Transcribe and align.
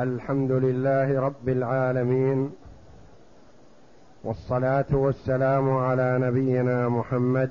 الحمد 0.00 0.52
لله 0.52 1.20
رب 1.20 1.48
العالمين 1.48 2.52
والصلاة 4.24 4.86
والسلام 4.92 5.76
على 5.76 6.18
نبينا 6.18 6.88
محمد 6.88 7.50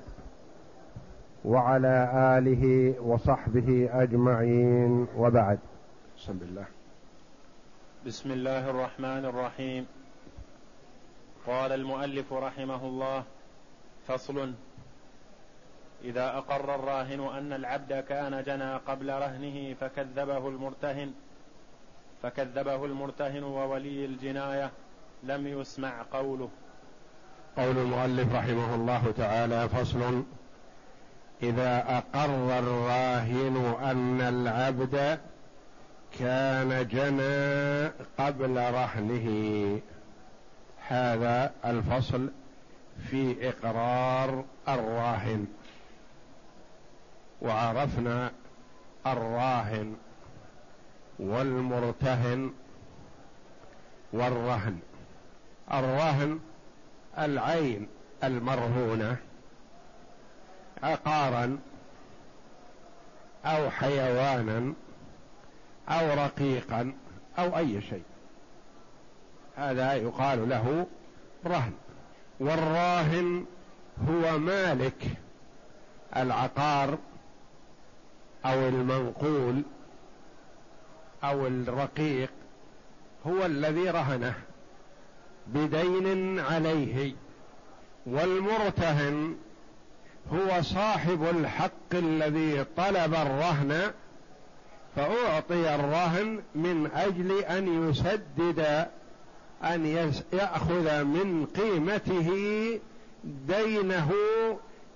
وعلى 1.46 2.10
آله 2.38 2.96
وصحبه 3.02 3.90
أجمعين 3.92 5.08
وبعد. 5.18 5.60
بسم 6.18 6.38
الله. 6.42 6.66
بسم 8.06 8.32
الله 8.32 8.70
الرحمن 8.70 9.26
الرحيم. 9.26 9.86
قال 11.48 11.72
المؤلف 11.72 12.34
رحمه 12.34 12.86
الله 12.86 13.24
فصل. 14.08 14.54
إذا 16.04 16.38
أقر 16.38 16.76
الراهن 16.76 17.22
أن 17.38 17.54
العبد 17.54 17.94
كان 17.94 18.44
جنى 18.44 18.74
قبل 18.76 19.10
رهنه 19.10 19.74
فكذبه 19.74 20.48
المرتهن. 20.48 21.14
فكذبه 22.24 22.86
المرتهن 22.86 23.44
وولي 23.44 24.06
الجناية 24.06 24.72
لم 25.24 25.48
يسمع 25.48 26.06
قوله. 26.14 26.50
قول 27.58 27.78
المؤلف 27.78 28.36
رحمه 28.36 28.76
الله 28.76 29.14
تعالى 29.18 29.70
فصل 29.70 30.24
إذا 31.44 31.98
أقر 31.98 32.60
الراهن 32.60 33.76
أن 33.82 34.22
العبد 34.22 35.20
كان 36.20 36.88
جنى 36.88 37.88
قبل 38.18 38.56
رهنه. 38.58 39.80
هذا 40.88 41.52
الفصل 41.66 42.30
في 43.10 43.50
إقرار 43.50 44.44
الراهن. 44.68 45.48
وعرفنا 47.42 48.32
الراهن 49.08 49.96
والمرتهن 51.20 52.54
والرهن. 54.14 54.80
الرهن 55.74 56.40
العين 57.18 57.88
المرهونة 58.24 59.18
عقارا 60.84 61.60
أو 63.46 63.70
حيوانا 63.70 64.74
أو 65.90 66.14
رقيقا 66.14 66.94
أو 67.40 67.58
أي 67.58 67.82
شيء. 67.82 68.04
هذا 69.56 69.94
يقال 69.94 70.50
له 70.50 70.88
رهن. 71.46 71.74
والراهن 72.40 73.46
هو 74.10 74.38
مالك 74.38 75.04
العقار 76.16 76.98
أو 78.46 78.68
المنقول 78.68 79.64
أو 81.24 81.48
الرقيق 81.48 82.30
هو 83.28 83.46
الذي 83.46 83.90
رهنه 83.90 84.34
بدين 85.48 86.40
عليه 86.40 87.14
والمرتهن 88.06 89.36
هو 90.34 90.62
صاحب 90.62 91.24
الحق 91.24 91.94
الذي 91.94 92.66
طلب 92.78 93.14
الرهن 93.14 93.92
فأعطي 94.96 95.76
الرهن 95.76 96.42
من 96.56 96.90
أجل 96.96 97.32
أن 97.32 97.90
يسدد 97.90 98.88
أن 99.64 99.86
يأخذ 100.34 101.04
من 101.04 101.46
قيمته 101.46 102.30
دينه 103.24 104.12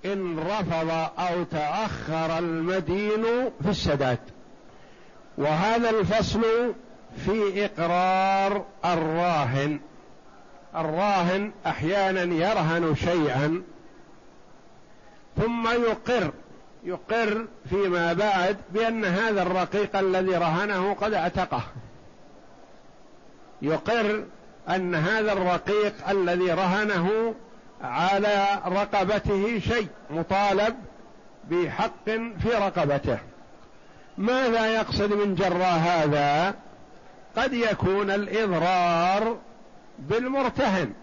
إن 0.06 0.40
رفض 0.40 0.90
أو 1.20 1.44
تأخر 1.44 2.38
المدين 2.38 3.24
في 3.64 3.70
السداد. 3.70 4.20
وهذا 5.38 5.90
الفصل 5.90 6.44
في 7.26 7.66
إقرار 7.66 8.66
الراهن. 8.86 9.80
الراهن 10.76 11.52
أحيانا 11.66 12.22
يرهن 12.22 12.96
شيئا 12.96 13.64
ثم 15.38 15.68
يقر 15.68 16.32
يقر 16.84 17.46
فيما 17.70 18.14
بعد 18.14 18.58
بأن 18.70 19.06
هذا 19.06 19.42
الرقيق 19.42 19.96
الذي 19.96 20.36
رهنه 20.36 20.94
قد 20.94 21.14
اعتقه 21.14 21.62
يقر 23.62 24.24
أن 24.70 24.96
هذا 24.96 25.34
الرقيق 25.34 26.10
الذي 26.10 26.52
رهنه 26.52 27.36
على 27.82 28.62
رقبته 28.66 29.60
شيء 29.60 29.88
مطالب 30.10 30.76
بحق 31.52 32.06
في 32.40 32.50
رقبته. 32.50 33.20
ماذا 34.18 34.66
يقصد 34.66 35.14
من 35.14 35.36
جرى 35.36 35.64
هذا؟ 35.64 36.56
قد 37.38 37.54
يكون 37.54 38.12
الإضرار 38.12 39.38
بالمرتهن. 40.00 40.94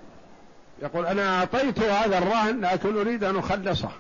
يقول 0.83 1.07
أنا 1.07 1.39
أعطيت 1.39 1.79
هذا 1.79 2.19
الرهن 2.19 2.61
لكن 2.61 2.99
أريد 2.99 3.25
أن 3.25 3.37
أخلصه. 3.37 3.91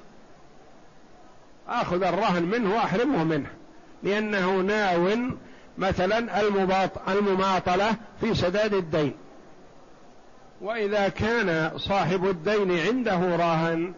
آخذ 1.68 2.02
الرهن 2.02 2.42
منه 2.42 2.74
وأحرمه 2.74 3.24
منه. 3.24 3.48
لأنه 4.02 4.56
ناو 4.56 5.08
مثلا 5.78 6.40
المماطلة 7.08 7.94
في 8.20 8.34
سداد 8.34 8.74
الدين. 8.74 9.14
وإذا 10.60 11.08
كان 11.08 11.70
صاحب 11.76 12.26
الدين 12.26 12.78
عنده 12.78 13.36
راهن 13.36 13.92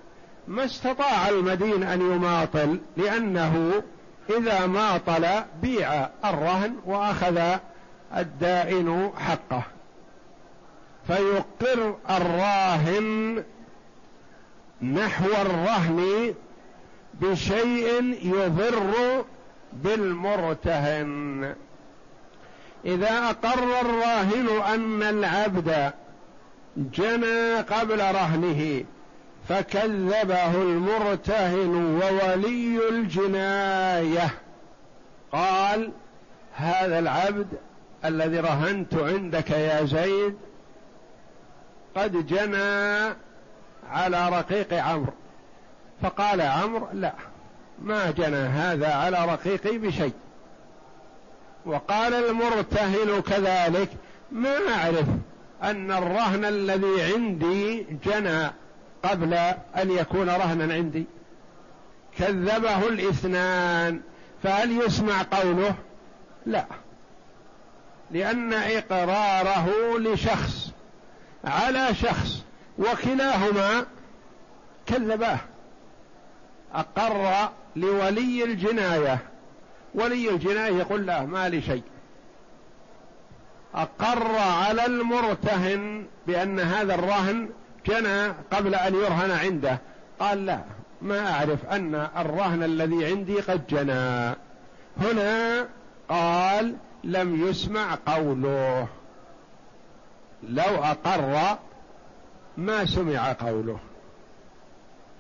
ما 0.48 0.64
استطاع 0.64 1.28
المدين 1.28 1.82
أن 1.82 2.00
يماطل 2.00 2.80
لأنه 2.96 3.82
إذا 4.30 4.66
ماطل 4.66 5.26
بيع 5.62 6.08
الرهن 6.24 6.76
وأخذ 6.86 7.40
الدائن 8.16 9.10
حقه. 9.18 9.62
فيقر 11.06 11.96
الراهن 12.10 13.44
نحو 14.82 15.26
الرهن 15.26 16.34
بشيء 17.14 18.18
يضر 18.22 19.24
بالمرتهن. 19.72 21.54
إذا 22.84 23.30
أقر 23.30 23.80
الراهن 23.80 24.48
أن 24.74 25.02
العبد 25.02 25.92
جنى 26.76 27.56
قبل 27.56 27.98
رهنه 27.98 28.84
فكذبه 29.48 30.54
المرتهن 30.54 32.00
وولي 32.02 32.88
الجناية. 32.88 34.30
قال 35.32 35.92
هذا 36.54 36.98
العبد 36.98 37.46
الذي 38.04 38.40
رهنت 38.40 38.94
عندك 38.94 39.50
يا 39.50 39.84
زيد 39.84 40.36
قد 41.96 42.26
جنى 42.26 43.14
على 43.90 44.28
رقيق 44.28 44.72
عمرو. 44.72 45.12
فقال 46.02 46.40
عمرو 46.40 46.88
لا 46.92 47.12
ما 47.82 48.10
جنى 48.10 48.36
هذا 48.36 48.94
على 48.94 49.24
رقيقي 49.24 49.78
بشيء. 49.78 50.12
وقال 51.66 52.14
المرتهن 52.14 53.22
كذلك 53.22 53.88
ما 54.32 54.56
أعرف 54.74 55.06
أن 55.62 55.92
الرهن 55.92 56.44
الذي 56.44 57.02
عندي 57.02 57.86
جنى. 58.04 58.61
قبل 59.02 59.34
أن 59.76 59.90
يكون 59.90 60.28
رهنا 60.28 60.74
عندي. 60.74 61.04
كذبه 62.18 62.88
الاثنان 62.88 64.00
فهل 64.42 64.82
يسمع 64.82 65.22
قوله؟ 65.30 65.74
لا. 66.46 66.64
لأن 68.10 68.52
إقراره 68.52 69.98
لشخص 69.98 70.70
على 71.44 71.94
شخص 71.94 72.44
وكلاهما 72.78 73.86
كذباه. 74.86 75.38
أقر 76.74 77.48
لولي 77.76 78.44
الجناية. 78.44 79.18
ولي 79.94 80.30
الجناية 80.30 80.76
يقول 80.76 81.06
لا 81.06 81.22
ما 81.22 81.48
لي 81.48 81.62
شيء. 81.62 81.82
أقر 83.74 84.36
على 84.36 84.86
المرتهن 84.86 86.06
بأن 86.26 86.60
هذا 86.60 86.94
الرهن 86.94 87.48
جنى 87.86 88.34
قبل 88.52 88.74
أن 88.74 88.94
يرهن 88.94 89.30
عنده. 89.30 89.78
قال 90.20 90.46
لا 90.46 90.58
ما 91.02 91.32
أعرف 91.32 91.66
أن 91.66 91.94
الرهن 91.94 92.62
الذي 92.62 93.06
عندي 93.06 93.40
قد 93.40 93.66
جنى. 93.66 94.36
هنا 94.96 95.68
قال 96.08 96.74
لم 97.04 97.48
يسمع 97.48 97.98
قوله. 98.06 98.86
لو 100.42 100.84
أقر 100.84 101.58
ما 102.56 102.84
سمع 102.84 103.32
قوله. 103.32 103.78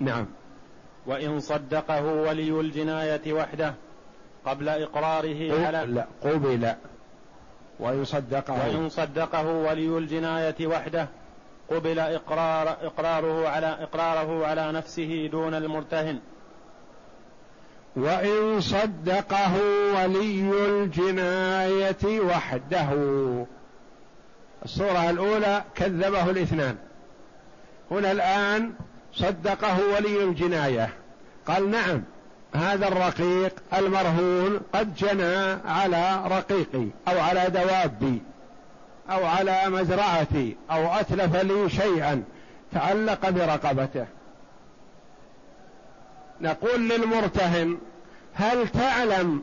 نعم. 0.00 0.26
وإن 1.06 1.40
صدقه 1.40 2.04
ولي 2.04 2.60
الجناية 2.60 3.32
وحده 3.32 3.74
قبل 4.46 4.68
إقراره 4.68 5.66
على 5.66 5.84
لا 5.86 6.06
قبل. 6.22 6.74
وإن 7.80 8.04
صدقه. 8.04 8.68
وإن 8.68 8.88
صدقه 8.88 9.46
ولي 9.46 9.98
الجناية 9.98 10.66
وحده 10.66 11.08
قبل 11.70 11.98
إقرار 11.98 12.76
إقراره 12.82 13.48
على 13.48 13.66
إقراره 13.66 14.46
على 14.46 14.72
نفسه 14.72 15.28
دون 15.32 15.54
المرتهن. 15.54 16.18
وإن 17.96 18.60
صدقه 18.60 19.52
ولي 19.94 20.66
الجناية 20.66 22.20
وحده. 22.20 22.88
الصورة 24.64 25.10
الأولى 25.10 25.64
كذبه 25.74 26.30
الاثنان. 26.30 26.76
هنا 27.90 28.12
الآن 28.12 28.72
صدقه 29.14 29.78
ولي 29.94 30.24
الجناية. 30.24 30.88
قال 31.46 31.70
نعم 31.70 32.02
هذا 32.54 32.88
الرقيق 32.88 33.54
المرهون 33.74 34.60
قد 34.72 34.94
جنى 34.94 35.60
على 35.64 36.22
رقيقي 36.26 36.86
أو 37.08 37.20
على 37.20 37.50
دوابي. 37.50 38.22
أو 39.10 39.26
على 39.26 39.62
مزرعتي 39.66 40.56
أو 40.70 40.86
أتلف 40.92 41.36
لي 41.36 41.70
شيئا 41.70 42.22
تعلق 42.72 43.30
برقبته. 43.30 44.06
نقول 46.40 46.88
للمرتهن 46.88 47.78
هل 48.34 48.68
تعلم 48.68 49.42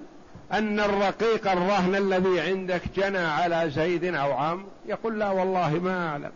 أن 0.52 0.80
الرقيق 0.80 1.52
الرهن 1.52 1.96
الذي 1.96 2.42
عندك 2.42 2.82
جنى 2.96 3.18
على 3.18 3.70
زيد 3.70 4.04
أو 4.16 4.34
عمرو 4.34 4.68
يقول 4.86 5.20
لا 5.20 5.30
والله 5.30 5.70
ما 5.70 6.10
أعلم. 6.10 6.32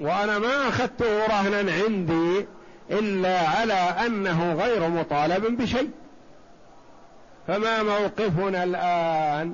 وأنا 0.00 0.38
ما 0.38 0.68
أخذته 0.68 1.26
رهنا 1.26 1.72
عندي 1.72 2.46
إلا 2.90 3.48
على 3.48 3.72
أنه 4.06 4.54
غير 4.54 4.88
مطالب 4.88 5.62
بشيء. 5.62 5.90
فما 7.46 7.82
موقفنا 7.82 8.64
الآن؟ 8.64 9.52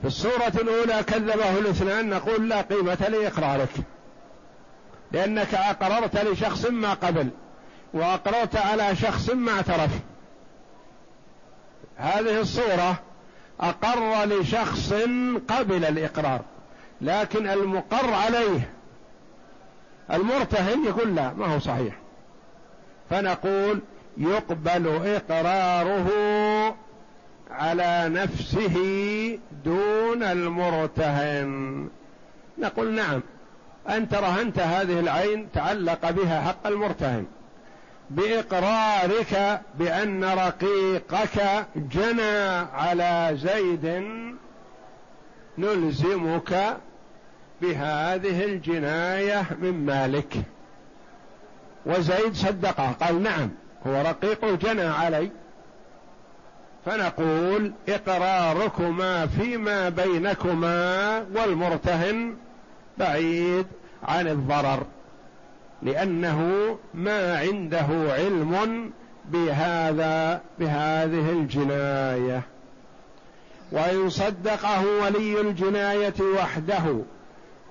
في 0.00 0.06
الصورة 0.06 0.52
الأولى 0.54 1.02
كذبه 1.02 1.58
الاثنان 1.58 2.08
نقول 2.08 2.48
لا 2.48 2.60
قيمة 2.60 3.08
لإقرارك. 3.08 3.70
لأنك 5.12 5.54
أقررت 5.54 6.16
لشخص 6.16 6.66
ما 6.66 6.94
قبل 6.94 7.28
وأقررت 7.94 8.56
على 8.56 8.96
شخص 8.96 9.30
ما 9.30 9.52
اعترف 9.52 9.90
هذه 11.96 12.40
الصورة 12.40 12.98
أقر 13.60 14.24
لشخص 14.24 14.92
قبل 15.48 15.84
الإقرار 15.84 16.40
لكن 17.00 17.48
المقر 17.48 18.12
عليه 18.12 18.70
المرتهن 20.12 20.84
يقول 20.84 21.14
لا 21.14 21.32
ما 21.32 21.46
هو 21.54 21.58
صحيح. 21.58 21.94
فنقول 23.10 23.80
يقبل 24.16 24.86
إقراره 25.04 26.06
على 27.50 28.08
نفسه 28.08 28.76
دون 29.64 30.22
المرتهن. 30.22 31.88
نقول 32.58 32.94
نعم 32.94 33.20
أنت 33.88 34.14
رهنت 34.14 34.58
هذه 34.58 35.00
العين 35.00 35.48
تعلق 35.52 36.10
بها 36.10 36.40
حق 36.40 36.66
المرتهن 36.66 37.26
بإقرارك 38.10 39.60
بأن 39.78 40.24
رقيقك 40.24 41.66
جنى 41.76 42.46
على 42.74 43.30
زيد 43.34 44.04
نلزمك 45.58 46.76
بهذه 47.62 48.44
الجناية 48.44 49.46
من 49.58 49.86
مالك. 49.86 50.36
وزيد 51.86 52.34
صدقه 52.34 52.92
قال 52.92 53.22
نعم 53.22 53.50
هو 53.86 54.02
رقيق 54.02 54.44
جنى 54.44 54.82
علي. 54.82 55.30
فنقول 56.86 57.72
إقراركما 57.88 59.26
فيما 59.26 59.88
بينكما 59.88 61.18
والمرتهن 61.34 62.36
بعيد 62.98 63.66
عن 64.02 64.28
الضرر 64.28 64.86
لأنه 65.82 66.78
ما 66.94 67.38
عنده 67.38 67.86
علم 68.08 68.90
بهذا 69.24 70.40
بهذه 70.58 71.30
الجناية. 71.30 72.42
وإن 73.72 74.10
صدقه 74.10 74.84
ولي 75.02 75.40
الجناية 75.40 76.14
وحده 76.20 77.00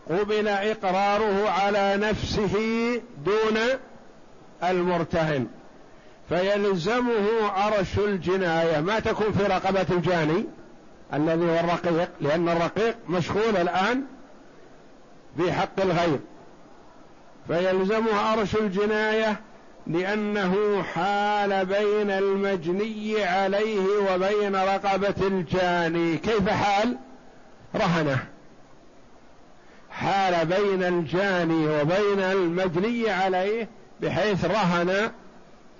قبل 0.10 0.48
إقراره 0.48 1.50
على 1.50 1.98
نفسه 1.98 2.56
دون 3.26 3.58
المرتهن. 4.64 5.48
فيلزمه 6.30 7.48
عرش 7.48 7.98
الجناية. 7.98 8.80
ما 8.80 9.00
تكون 9.00 9.32
في 9.32 9.44
رقبة 9.44 9.86
الجاني 9.92 10.46
الذي 11.14 11.46
هو 11.46 11.60
الرقيق 11.60 12.10
لأن 12.22 12.50
الرقيق 12.50 12.96
مشغول 13.10 13.58
الآن 13.58 14.04
بحق 15.38 15.82
الغير. 15.82 16.20
فيلزمه 17.48 18.16
عرش 18.16 18.56
الجناية 18.56 19.40
لأنه 19.88 20.84
حال 20.84 21.66
بين 21.66 22.12
المجني 22.12 23.24
عليه 23.24 23.88
وبين 24.12 24.56
رقبة 24.56 25.28
الجاني. 25.28 26.18
كيف 26.18 26.50
حال؟ 26.50 26.98
رهنه. 27.76 28.18
حال 29.90 30.46
بين 30.46 30.84
الجاني 30.84 31.68
وبين 31.68 32.20
المجني 32.20 33.10
عليه 33.10 33.70
بحيث 34.02 34.46
رهن 34.46 35.12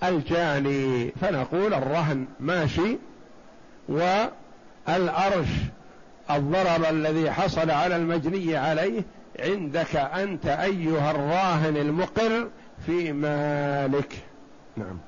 الجاني 0.02 1.10
فنقول 1.10 1.74
الرهن 1.74 2.26
ماشي 2.40 2.98
والأرش 3.88 5.48
الضرر 6.30 6.90
الذي 6.90 7.30
حصل 7.30 7.70
على 7.70 7.96
المجني 7.96 8.56
عليه 8.56 9.02
عندك 9.40 9.96
أنت 9.96 10.46
أيها 10.46 11.10
الراهن 11.10 11.76
المقر 11.76 12.48
في 12.86 13.12
مالك. 13.12 14.12
نعم. 14.76 14.98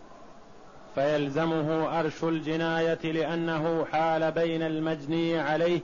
فيلزمه 0.95 1.99
أرش 2.01 2.25
الجناية 2.25 3.13
لأنه 3.13 3.85
حال 3.93 4.33
بين 4.33 4.63
المجني 4.63 5.39
عليه 5.39 5.81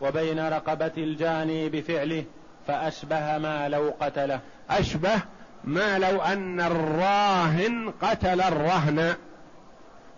وبين 0.00 0.48
رقبة 0.48 0.92
الجاني 0.96 1.68
بفعله 1.68 2.24
فأشبه 2.66 3.38
ما 3.38 3.68
لو 3.68 3.94
قتله. 4.00 4.40
أشبه 4.70 5.22
ما 5.66 5.98
لو 5.98 6.20
أن 6.20 6.60
الراهن 6.60 7.92
قتل 8.02 8.40
الرهن 8.40 9.14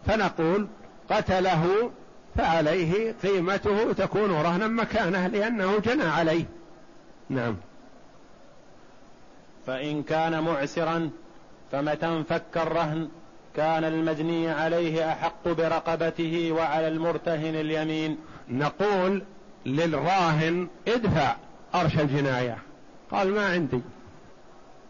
فنقول 0.06 0.68
قتله 1.10 1.90
فعليه 2.36 3.14
قيمته 3.22 3.92
تكون 3.92 4.30
رهنا 4.30 4.66
مكانه 4.66 5.26
لأنه 5.26 5.78
جنى 5.78 6.04
عليه. 6.04 6.44
نعم. 7.28 7.56
فإن 9.66 10.02
كان 10.02 10.42
معسرا 10.42 11.10
فمتى 11.72 12.06
انفك 12.06 12.56
الرهن؟ 12.56 13.08
كان 13.56 13.84
المجني 13.84 14.50
عليه 14.50 15.12
أحق 15.12 15.48
برقبته 15.48 16.52
وعلى 16.52 16.88
المرتهن 16.88 17.54
اليمين. 17.54 18.18
نقول 18.48 19.22
للراهن 19.66 20.68
ادفع 20.88 21.36
أرش 21.74 21.98
الجناية. 21.98 22.58
قال 23.10 23.34
ما 23.34 23.46
عندي. 23.46 23.81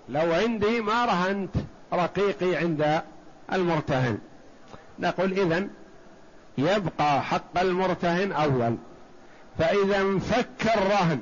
لو 0.09 0.33
عندي 0.33 0.81
ما 0.81 1.05
رهنت 1.05 1.55
رقيقي 1.93 2.57
عند 2.57 3.03
المرتهن. 3.53 4.19
نقول 4.99 5.33
إذن 5.33 5.71
يبقى 6.59 7.23
حق 7.23 7.61
المرتهن 7.61 8.33
أول. 8.33 8.77
فإذا 9.59 10.01
انفك 10.01 10.77
الرهن. 10.77 11.21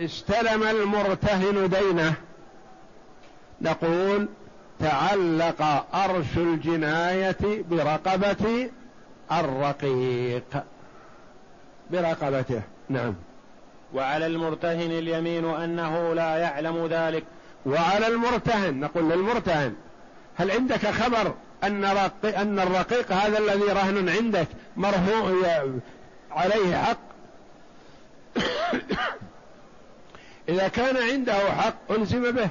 استلم 0.00 0.62
المرتهن 0.62 1.68
دينه. 1.68 2.14
نقول 3.60 4.28
تعلق 4.80 5.62
أرش 5.94 6.36
الجناية 6.36 7.64
برقبة 7.70 8.70
الرقيق. 9.32 10.64
برقبته. 11.90 12.62
نعم. 12.88 13.14
وعلى 13.92 14.26
المرتهن 14.26 14.90
اليمين 14.90 15.44
أنه 15.44 16.14
لا 16.14 16.36
يعلم 16.36 16.86
ذلك. 16.86 17.24
وعلى 17.66 18.06
المرتهن 18.06 18.80
نقول 18.80 19.10
للمرتهن 19.10 19.74
هل 20.36 20.50
عندك 20.50 20.86
خبر 20.86 21.34
أن, 21.64 21.84
أن 22.24 22.58
الرقيق 22.58 23.12
هذا 23.12 23.38
الذي 23.38 23.64
رهن 23.64 24.08
عندك 24.08 24.48
مرهون 24.76 25.80
عليه 26.30 26.76
حق؟ 26.76 26.98
إذا 30.48 30.68
كان 30.68 30.96
عنده 30.96 31.52
حق 31.52 31.92
ألزم 31.92 32.30
به. 32.30 32.48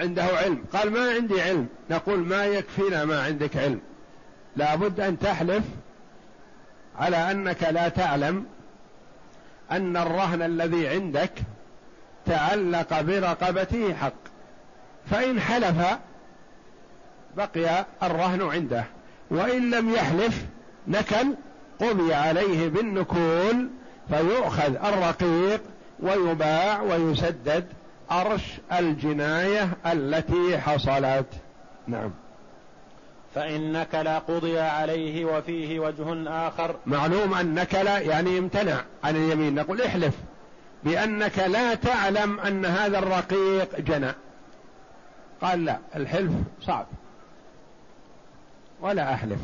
عنده 0.00 0.22
علم. 0.22 0.64
قال 0.72 0.90
ما 0.90 1.10
عندي 1.10 1.42
علم. 1.42 1.66
نقول 1.90 2.18
ما 2.18 2.46
يكفينا 2.46 3.04
ما 3.04 3.22
عندك 3.22 3.56
علم. 3.56 3.80
لابد 4.56 5.00
أن 5.00 5.18
تحلف 5.18 5.64
على 6.98 7.16
أنك 7.16 7.62
لا 7.62 7.88
تعلم 7.88 8.46
أن 9.72 9.96
الرهن 9.96 10.42
الذي 10.42 10.88
عندك 10.88 11.32
تعلق 12.26 13.00
برقبته 13.00 13.94
حق. 13.94 14.12
فإن 15.10 15.40
حلف 15.40 15.98
بقي 17.36 17.86
الرهن 18.02 18.42
عنده. 18.42 18.84
وإن 19.30 19.70
لم 19.70 19.94
يحلف 19.94 20.44
نكل 20.88 21.34
قضي 21.80 22.14
عليه 22.14 22.68
بالنكول 22.68 23.68
فيؤخذ 24.08 24.74
الرقيق 24.84 25.60
ويباع 26.00 26.82
ويسدد 26.82 27.66
أرش 28.10 28.42
الجناية 28.72 29.68
التي 29.86 30.58
حصلت. 30.58 31.26
نعم. 31.86 32.10
فإن 33.34 33.72
نكل 33.72 34.08
قضي 34.08 34.58
عليه 34.58 35.24
وفيه 35.24 35.80
وجه 35.80 36.30
آخر. 36.48 36.76
معلوم 36.86 37.34
أن 37.34 37.54
نكل 37.54 37.86
يعني 37.86 38.38
امتنع 38.38 38.84
عن 39.04 39.16
اليمين. 39.16 39.54
نقول 39.54 39.82
احلف 39.82 40.14
بأنك 40.84 41.38
لا 41.38 41.74
تعلم 41.74 42.40
أن 42.40 42.64
هذا 42.64 42.98
الرقيق 42.98 43.80
جنى. 43.80 44.12
قال 45.42 45.64
لا 45.64 45.78
الحلف 45.96 46.32
صعب. 46.62 46.86
ولا 48.80 49.14
أحلف. 49.14 49.40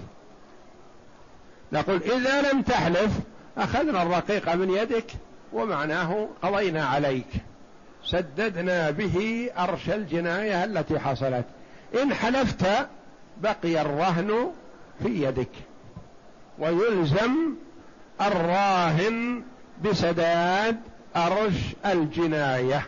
نقول 1.72 2.02
إذا 2.02 2.52
لم 2.52 2.62
تحلف 2.62 3.12
أخذنا 3.58 4.02
الرقيق 4.02 4.54
من 4.54 4.70
يدك 4.70 5.06
ومعناه 5.52 6.28
قضينا 6.42 6.84
عليك. 6.84 7.28
سددنا 8.04 8.90
به 8.90 9.50
أرش 9.58 9.90
الجناية 9.90 10.64
التي 10.64 10.98
حصلت. 10.98 11.44
إن 12.02 12.14
حلفت 12.14 12.66
بقي 13.42 13.80
الرهن 13.80 14.52
في 15.02 15.22
يدك. 15.22 15.50
ويلزم 16.58 17.54
الراهن 18.20 19.42
بسداد 19.84 20.80
أرش 21.16 21.54
الجناية. 21.86 22.86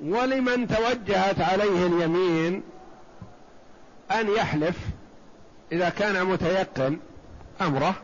ولمن 0.00 0.68
توجهت 0.68 1.40
عليه 1.40 1.86
اليمين 1.86 2.62
أن 4.10 4.28
يحلف 4.28 4.76
إذا 5.72 5.88
كان 5.88 6.24
متيقن 6.24 6.98
أمره 7.60 7.94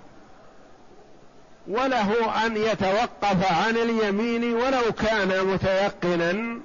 وله 1.68 2.46
أن 2.46 2.56
يتوقف 2.56 3.52
عن 3.52 3.76
اليمين 3.76 4.54
ولو 4.54 4.92
كان 4.92 5.46
متيقنا 5.46 6.60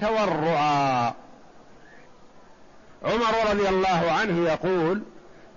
تورعا. 0.00 1.14
عمر 3.04 3.50
رضي 3.50 3.68
الله 3.68 4.10
عنه 4.10 4.48
يقول 4.48 5.02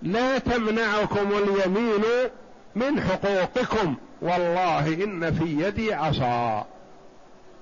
لا 0.02 0.38
تمنعكم 0.38 1.32
اليمين 1.32 2.04
من 2.75 3.02
حقوقكم 3.02 3.96
والله 4.22 5.04
إن 5.04 5.34
في 5.34 5.46
يدي 5.46 5.94
عصا. 5.94 6.66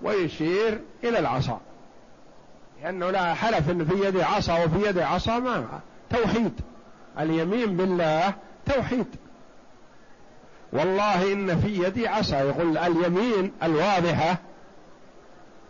ويشير 0.02 0.82
إلى 1.04 1.20
العصا. 1.20 1.60
لأنه 2.84 3.12
لا 3.12 3.34
حلف 3.34 3.70
إن 3.70 3.86
في 3.86 4.08
يدي 4.08 4.24
عصا 4.24 4.64
وفي 4.64 4.88
يدي 4.90 5.04
عصا 5.04 5.40
ما 5.40 5.80
توحيد. 6.10 6.62
اليمين 7.20 7.78
بالله 7.78 8.34
توحيد. 8.66 9.08
والله 10.74 11.34
إن 11.34 11.60
في 11.60 11.84
يدي 11.84 12.08
عصا. 12.08 12.40
يقول 12.40 12.78
اليمين 12.78 13.52
الواضحة. 13.64 14.38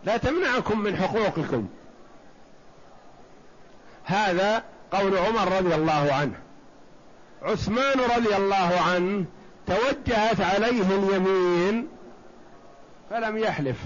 لا 0.04 0.16
تمنعكم 0.16 0.80
من 0.80 0.96
حقوقكم. 0.96 1.66
هذا 4.04 4.62
قول 4.92 5.18
عمر 5.18 5.52
رضي 5.52 5.74
الله 5.74 6.12
عنه. 6.12 6.34
عثمان 7.42 8.00
رضي 8.16 8.36
الله 8.36 8.80
عنه 8.86 9.24
توجهت 9.66 10.40
عليه 10.40 10.82
اليمين 10.82 11.88
فلم 13.10 13.38
يحلف. 13.38 13.76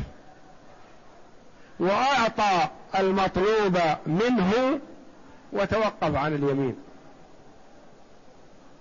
وأعطى 1.80 2.68
المطلوب 2.98 3.78
منه 4.06 4.80
وتوقف 5.52 6.14
عن 6.14 6.34
اليمين. 6.34 6.76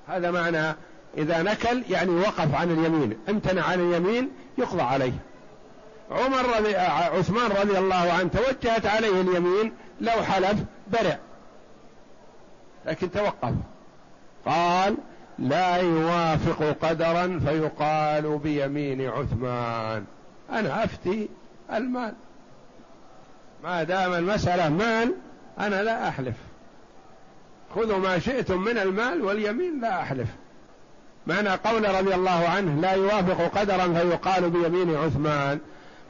هذا 0.08 0.32
معنى 0.32 0.75
إذا 1.17 1.41
نكل 1.41 1.84
يعني 1.89 2.12
وقف 2.12 2.56
عن 2.56 2.72
اليمين. 2.72 3.20
امتنع 3.29 3.63
عن 3.63 3.79
اليمين 3.79 4.32
يقضى 4.58 4.82
عليه. 4.82 5.13
عمر 6.12 6.58
رضي 6.58 6.75
عثمان 6.75 7.51
رضي 7.51 7.77
الله 7.77 8.13
عنه 8.13 8.29
توجهت 8.29 8.86
عليه 8.86 9.22
اليمين 9.22 9.74
لو 10.01 10.24
حلف 10.24 10.60
برئ 10.88 11.15
لكن 12.88 13.12
توقف. 13.12 13.53
قال 14.46 14.98
لا 15.39 15.75
يوافق 15.77 16.75
قدرا 16.82 17.39
فيقال 17.46 18.38
بيمين 18.38 19.10
عثمان. 19.10 20.06
أنا 20.50 20.84
أفتي 20.84 21.29
المال. 21.74 22.13
ما 23.63 23.84
دام 23.84 24.13
المسألة 24.13 24.70
مال 24.70 25.13
أنا 25.60 25.84
لا 25.84 26.08
أحلف. 26.08 26.36
خذوا 27.75 27.98
ما 27.98 28.20
شئتم 28.20 28.62
من 28.62 28.77
المال 28.77 29.22
واليمين 29.22 29.82
لا 29.82 30.01
أحلف. 30.01 30.29
معنى 31.27 31.50
قول 31.50 31.96
رضي 31.96 32.15
الله 32.15 32.48
عنه 32.50 32.82
لا 32.82 32.91
يوافق 32.91 33.60
قدرا 33.60 33.94
فيقال 33.94 34.50
بيمين 34.50 34.96
عثمان. 34.96 35.60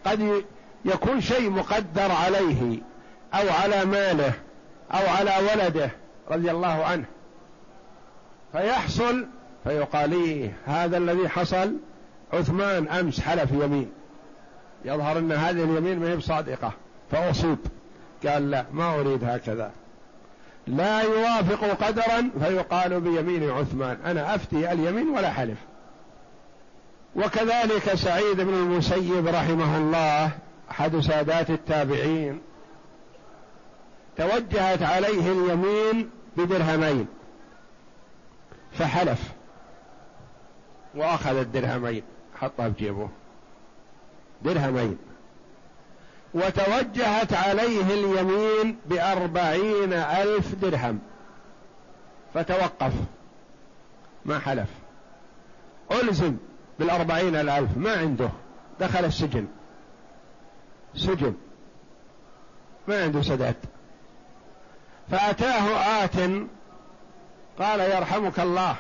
قد 0.06 0.44
يكون 0.86 1.22
شيء 1.22 1.50
مقدر 1.50 2.12
عليه 2.12 2.80
أو 3.34 3.50
على 3.50 3.86
ماله 3.86 4.34
أو 4.92 5.08
على 5.10 5.32
ولده 5.52 5.92
رضي 6.32 6.52
الله 6.52 6.86
عنه. 6.86 7.06
فيحصل 8.52 9.26
فيقال 9.64 10.12
إيه 10.12 10.54
هذا 10.66 10.98
الذي 10.98 11.30
حصل 11.30 11.74
عثمان 12.34 12.88
أمس 12.88 13.20
حلف 13.20 13.52
يمين. 13.52 13.92
يظهر 14.86 15.18
أن 15.18 15.32
هذه 15.32 15.64
اليمين 15.64 16.00
ما 16.00 16.10
هي 16.10 16.16
بصادقة 16.16 16.72
فأصيب. 17.12 17.58
قال 18.28 18.52
لا 18.52 18.66
ما 18.74 19.00
أريد 19.00 19.24
هكذا. 19.24 19.72
لا 20.68 21.02
يوافق 21.02 21.86
قدرا 21.86 22.30
فيقال 22.40 23.02
بيمين 23.02 23.50
عثمان 23.50 23.98
أنا 24.06 24.36
أفتي 24.36 24.72
اليمين 24.72 25.10
ولا 25.10 25.32
حلف. 25.32 25.58
وكذلك 27.16 27.96
سعيد 27.96 28.42
بن 28.42 28.54
المسيب 28.54 29.28
رحمه 29.28 29.78
الله 29.78 30.32
أحد 30.72 31.00
سادات 31.00 31.50
التابعين 31.50 32.42
توجهت 34.18 34.84
عليه 34.84 35.32
اليمين 35.32 36.10
بدرهمين. 36.38 37.08
فحلف. 38.74 39.34
وأخذ 40.96 41.38
الدرهمين 41.38 42.04
حطها 42.36 42.70
في 42.70 42.84
جيبه 42.84 43.10
درهمين. 44.42 44.98
وتوجهت 46.34 47.34
عليه 47.34 47.82
اليمين 47.82 48.80
بأربعين 48.86 49.94
ألف 49.94 50.56
درهم. 50.56 51.00
فتوقف. 52.34 52.94
ما 54.26 54.40
حلف. 54.40 54.70
ألزم 55.92 56.38
بالأربعين 56.80 57.36
الألف. 57.36 57.78
ما 57.78 57.92
عنده. 57.92 58.30
دخل 58.80 59.06
السجن. 59.06 59.48
سجن. 60.96 61.34
ما 62.88 63.04
عنده 63.04 63.22
سداد 63.22 63.56
فأتاه 65.12 65.78
آت 66.04 66.16
قال 67.60 67.80
يرحمك 67.80 68.40
الله. 68.40 68.76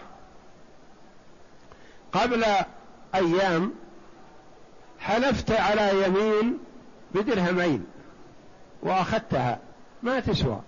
قبل 2.11 2.45
أيام 3.15 3.73
حلفت 4.99 5.51
على 5.51 6.05
يمين 6.05 6.57
بدرهمين 7.13 7.85
وأخذتها 8.83 9.59
ما 10.03 10.19
تسوى. 10.19 10.61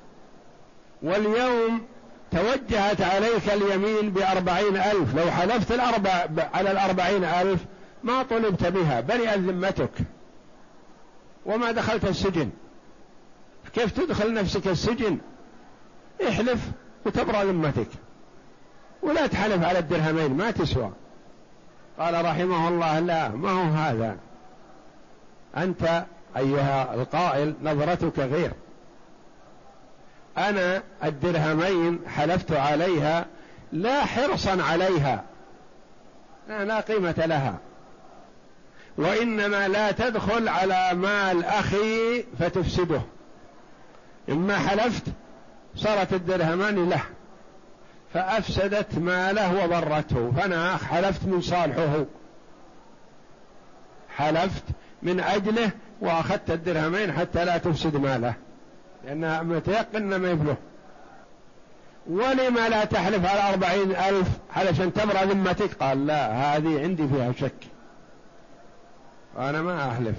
واليوم 1.02 1.86
توجهت 2.32 3.02
عليك 3.02 3.50
اليمين 3.50 4.10
بأربعين 4.10 4.78
ألف 4.78 5.16
لو 5.16 5.32
حلفت 5.32 5.72
الأربع 5.72 6.28
على 6.54 6.72
الأربعين 6.72 7.24
ألف 7.24 7.62
ما 8.04 8.24
طلبت 8.24 8.66
بها 8.66 9.02
برئت 9.02 9.38
ذمتك. 9.40 9.92
وما 11.46 11.72
دخلت 11.72 12.06
السجن. 12.06 12.50
كيف 13.74 13.92
تدخل 13.92 14.34
نفسك 14.34 14.68
السجن؟ 14.68 15.18
احلف 16.28 16.60
وتبرأ 17.06 17.44
ذمتك. 17.44 17.88
ولا 19.02 19.28
تحلف 19.28 19.64
على 19.64 19.80
الدرهمين 19.80 20.38
ما 20.38 20.52
تسوى. 20.52 20.92
قال 22.00 22.26
رحمه 22.26 22.68
الله 22.68 23.00
لا 23.00 23.30
ما 23.30 23.52
هو 23.52 23.74
هذا. 23.74 24.18
أنت 25.58 26.06
أيها 26.38 26.94
القائل 26.94 27.54
نظرتك 27.64 28.20
غير. 28.20 28.52
أنا 30.38 30.84
الدرهمين 31.04 32.00
حلفت 32.08 32.52
عليها 32.52 33.26
لا 33.72 34.06
حرصا 34.06 34.64
عليها. 34.64 35.24
لا, 36.48 36.66
لا 36.66 36.80
قيمة 36.80 37.26
لها. 37.26 37.58
وإنما 38.98 39.68
لا 39.68 39.92
تدخل 39.92 40.48
على 40.48 40.94
مال 40.94 41.46
أخي 41.46 42.24
فتفسده. 42.40 43.02
إما 44.30 44.58
حلفت 44.58 45.04
صارت 45.76 46.14
الدرهمان 46.14 46.90
له 46.90 47.02
فأفسدت 48.14 48.98
ماله 48.98 49.64
وضرته 49.64 50.32
فأنا 50.38 50.78
حلفت 50.78 51.26
من 51.26 51.42
صالحه. 51.42 52.06
حلفت 54.18 54.64
من 55.04 55.20
أجله 55.20 55.72
وأخذت 56.02 56.52
الدرهمين 56.52 57.12
حتى 57.12 57.46
لا 57.46 57.58
تفسد 57.58 57.96
ماله 57.96 58.34
لأن 59.06 59.46
متيقن 59.46 60.16
ما 60.16 60.32
يبله 60.32 60.56
ولما 62.10 62.70
لا 62.70 62.86
تحلف 62.86 63.26
على 63.26 63.54
أربعين 63.54 63.92
ألف 63.92 64.28
علشان 64.56 64.94
تبرأ 64.94 65.24
ذمتك؟ 65.24 65.74
قال 65.74 66.08
لا 66.08 66.32
هذه 66.32 66.82
عندي 66.82 67.08
فيها 67.08 67.32
شك. 67.32 67.54
وأنا 69.36 69.62
ما 69.62 69.92
أحلف. 69.92 70.16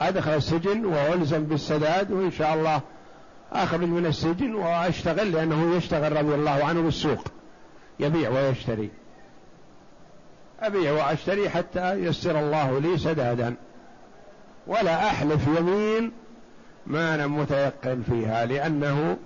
أدخل 0.00 0.30
السجن 0.30 0.84
وألزم 0.84 1.44
بالسداد 1.44 2.12
وإن 2.12 2.30
شاء 2.30 2.54
الله 2.54 2.80
أخرج 3.52 3.80
من 3.80 4.06
السجن 4.06 4.54
وأشتغل 4.54 5.32
لأنه 5.32 5.76
يشتغل 5.76 6.16
رضي 6.16 6.34
الله 6.34 6.64
عنه 6.64 6.82
بالسوق. 6.82 7.24
يبيع 8.00 8.30
ويشتري. 8.30 8.90
أبيع 10.60 10.92
وأشتري 10.92 11.50
حتى 11.50 11.92
يسر 11.92 12.40
الله 12.40 12.78
لي 12.78 12.98
سدادا. 12.98 13.54
ولا 14.66 15.06
أحلف 15.06 15.46
يمين 15.46 16.12
ما 16.86 17.14
أنا 17.14 17.26
متيقن 17.26 18.02
فيها 18.02 18.46
لأنه 18.46 19.16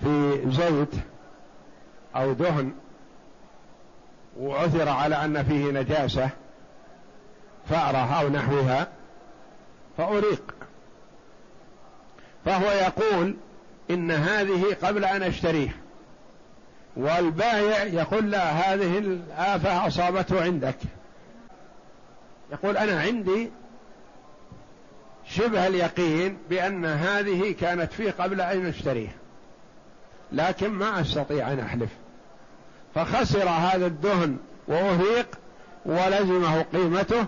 في 0.00 0.42
زيت 0.50 0.94
أو 2.16 2.32
دهن. 2.32 2.72
وعثر 4.40 4.88
على 4.88 5.24
أن 5.24 5.42
فيه 5.42 5.70
نجاسة 5.70 6.30
فأرة 7.68 8.20
أو 8.20 8.28
نحوها 8.28 8.88
فأريق. 9.96 10.54
فهو 12.44 12.70
يقول 12.70 13.36
إن 13.90 14.10
هذه 14.10 14.76
قبل 14.82 15.04
أن 15.04 15.22
أشتريه 15.22 15.76
والبائع 16.96 17.82
يقول 17.82 18.30
لا 18.30 18.50
هذه 18.50 18.98
الآفة 18.98 19.86
أصابته 19.86 20.42
عندك. 20.42 20.76
يقول 22.52 22.76
أنا 22.76 23.00
عندي 23.00 23.50
شبه 25.26 25.66
اليقين 25.66 26.38
بأن 26.50 26.84
هذه 26.84 27.54
كانت 27.60 27.92
فيه 27.92 28.10
قبل 28.10 28.40
أن 28.40 28.66
أشتريه 28.66 29.16
لكن 30.32 30.68
ما 30.68 31.00
أستطيع 31.00 31.52
أن 31.52 31.60
أحلف. 31.60 31.90
فخسر 32.94 33.48
هذا 33.48 33.86
الدهن 33.86 34.36
وأهريق 34.68 35.26
ولزمه 35.86 36.62
قيمته 36.62 37.26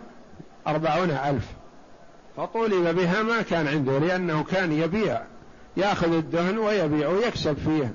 أربعون 0.66 1.10
ألف. 1.10 1.46
فطولب 2.36 2.96
بها 2.96 3.22
ما 3.22 3.42
كان 3.42 3.68
عنده 3.68 3.98
لأنه 3.98 4.44
كان 4.44 4.72
يبيع. 4.72 5.22
ياخذ 5.76 6.12
الدهن 6.12 6.58
ويبيع 6.58 7.08
ويكسب 7.08 7.54
فيه. 7.54 7.92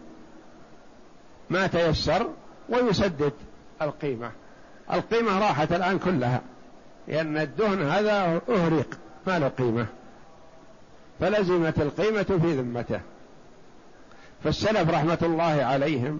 ما 1.49 1.67
تيسر 1.67 2.29
ويسدد 2.69 3.33
القيمة. 3.81 4.31
القيمة 4.93 5.39
راحت 5.39 5.71
الآن 5.71 5.99
كلها 5.99 6.41
لأن 7.07 7.37
الدهن 7.37 7.81
هذا 7.81 8.41
أهريق 8.49 8.97
ما 9.27 9.39
له 9.39 9.47
قيمة. 9.47 9.85
فلزمت 11.19 11.81
القيمة 11.81 12.23
في 12.23 12.53
ذمته. 12.53 12.99
فالسلف 14.43 14.89
رحمة 14.89 15.17
الله 15.21 15.63
عليهم 15.63 16.19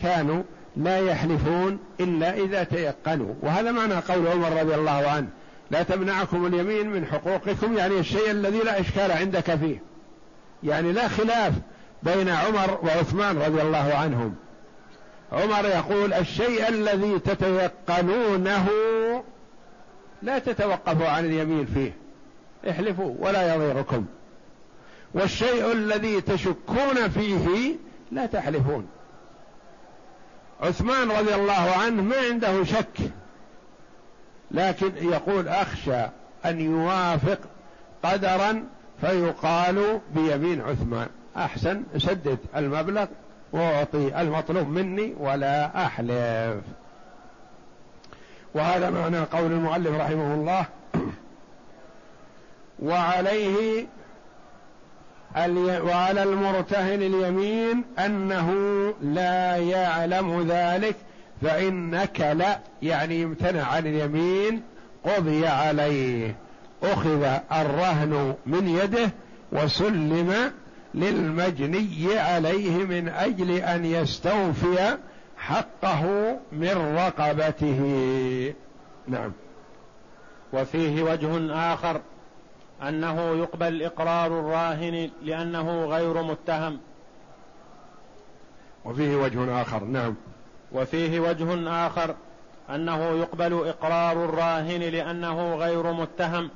كانوا 0.00 0.42
لا 0.76 0.98
يحلفون 0.98 1.78
إلا 2.00 2.34
إذا 2.34 2.64
تيقنوا. 2.64 3.34
وهذا 3.42 3.72
معنى 3.72 3.94
قول 3.94 4.26
عمر 4.26 4.60
رضي 4.60 4.74
الله 4.74 5.08
عنه 5.08 5.28
لا 5.70 5.82
تمنعكم 5.82 6.46
اليمين 6.46 6.90
من 6.90 7.06
حقوقكم. 7.06 7.76
يعني 7.76 7.98
الشيء 7.98 8.30
الذي 8.30 8.58
لا 8.58 8.80
إشكال 8.80 9.12
عندك 9.12 9.54
فيه. 9.54 9.93
يعني 10.64 10.92
لا 10.92 11.08
خلاف 11.08 11.52
بين 12.02 12.28
عمر 12.28 12.78
وعثمان 12.82 13.38
رضي 13.38 13.62
الله 13.62 13.94
عنهم. 13.94 14.34
عمر 15.32 15.64
يقول 15.64 16.12
الشيء 16.12 16.68
الذي 16.68 17.18
تتيقنونه 17.18 18.68
لا 20.22 20.38
تتوقفوا 20.38 21.08
عن 21.08 21.24
اليمين 21.24 21.66
فيه. 21.66 21.92
احلفوا 22.70 23.14
ولا 23.18 23.54
يضيركم. 23.54 24.06
والشيء 25.14 25.72
الذي 25.72 26.20
تشكون 26.20 27.08
فيه 27.08 27.76
لا 28.12 28.26
تحلفون. 28.26 28.86
عثمان 30.60 31.10
رضي 31.10 31.34
الله 31.34 31.72
عنه 31.82 32.02
ما 32.02 32.16
عنده 32.16 32.64
شك 32.64 32.98
لكن 34.50 34.92
يقول 34.96 35.48
أخشى 35.48 36.06
أن 36.44 36.60
يوافق 36.60 37.38
قدرا 38.02 38.64
فيقال 39.00 40.00
بيمين 40.14 40.60
عثمان 40.60 41.08
أحسن 41.36 41.82
سدد 41.98 42.38
المبلغ 42.56 43.06
وأعطي 43.52 44.20
المطلوب 44.20 44.68
مني 44.68 45.14
ولا 45.18 45.86
أحلف. 45.86 46.64
وهذا 48.54 48.90
معنى 48.90 49.18
قول 49.18 49.52
المؤلف 49.52 50.00
رحمه 50.00 50.34
الله. 50.34 50.66
وعليه 52.88 53.86
وعلى 55.82 56.22
المرتهن 56.22 57.02
اليمين 57.02 57.84
أنه 57.98 58.50
لا 59.02 59.56
يعلم 59.56 60.46
ذلك 60.48 60.96
فان 61.42 61.90
نكل 61.90 62.44
يعني 62.82 63.20
يمتنع 63.20 63.64
عن 63.64 63.86
اليمين 63.86 64.62
قضي 65.04 65.46
عليه. 65.46 66.34
أخذ 66.84 67.22
الرهن 67.52 68.34
من 68.46 68.68
يده 68.68 69.10
وسلم 69.52 70.52
للمجني 70.94 72.18
عليه 72.18 72.84
من 72.84 73.08
أجل 73.08 73.50
أن 73.50 73.84
يستوفي 73.84 74.98
حقه 75.36 76.36
من 76.52 76.96
رقبته. 76.96 77.80
نعم. 79.08 79.32
وفيه 80.52 81.02
وجه 81.02 81.54
آخر 81.72 82.00
أنه 82.88 83.20
يقبل 83.20 83.82
إقرار 83.82 84.26
الراهن 84.26 85.10
لأنه 85.22 85.84
غير 85.84 86.22
متهم. 86.22 86.78
وفيه 88.84 89.16
وجه 89.16 89.62
آخر 89.62 89.84
نعم. 89.84 90.14
وفيه 90.72 91.20
وجه 91.20 91.68
آخر 91.86 92.14
أنه 92.70 93.04
يقبل 93.04 93.68
إقرار 93.68 94.24
الراهن 94.24 94.80
لأنه 94.80 95.54
غير 95.54 95.92
متهم. 95.92 96.50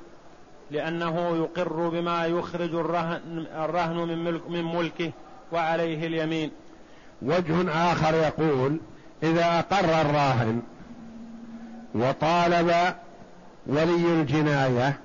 لأنه 0.71 1.37
يقر 1.37 1.89
بما 1.89 2.25
يخرج 2.25 2.75
الرهن, 2.75 3.45
الرهن 3.55 3.95
من, 3.95 4.23
ملك 4.23 4.49
من 4.49 4.63
ملكه 4.63 5.11
وعليه 5.51 6.07
اليمين. 6.07 6.51
وجه 7.21 7.71
آخر 7.91 8.13
يقول 8.13 8.79
إذا 9.23 9.59
أقر 9.59 10.01
الراهن 10.01 10.61
وطالب 11.95 12.73
ولي 13.67 14.13
الجناية 14.21 14.99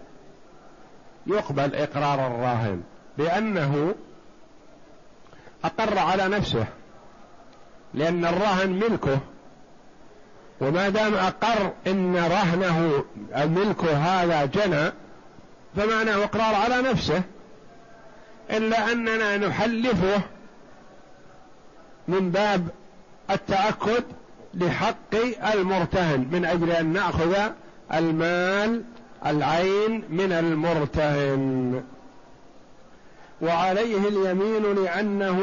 يقبل 1.26 1.74
إقرار 1.74 2.26
الراهن 2.26 2.82
بأنه 3.18 3.94
أقر 5.64 5.98
على 5.98 6.28
نفسه 6.28 6.66
لأن 7.94 8.24
الرهن 8.24 8.70
ملكه. 8.70 9.18
وما 10.60 10.88
دام 10.88 11.14
أقر 11.14 11.72
إن 11.86 12.16
رهنه 12.16 13.04
ملكه 13.36 13.96
هذا 13.96 14.44
جنى 14.44 14.92
فمعناه 15.76 16.24
إقرار 16.24 16.54
على 16.54 16.82
نفسه 16.82 17.22
إلا 18.50 18.92
أننا 18.92 19.36
نحلفه 19.36 20.20
من 22.08 22.30
باب 22.30 22.68
التأكد 23.30 24.04
لحق 24.54 25.14
المرتهن 25.54 26.28
من 26.32 26.44
أجل 26.44 26.70
أن 26.70 26.92
نأخذ 26.92 27.34
المال 27.94 28.82
العين 29.26 30.04
من 30.10 30.32
المرتهن. 30.32 31.82
وعليه 33.42 34.08
اليمين 34.08 34.84
لأنه 34.84 35.40